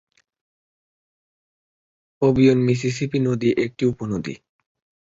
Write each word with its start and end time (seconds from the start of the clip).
Obion 2.21 2.59
Mississippi 2.67 3.19
নদীর 3.19 3.53
একটি 3.65 3.83
উপনদী। 3.85 4.33